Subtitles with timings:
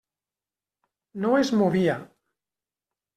[1.25, 1.99] No es movia.